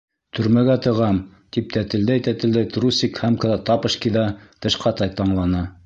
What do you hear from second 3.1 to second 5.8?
һәм тапочкиҙа тышҡа туйтаңланы.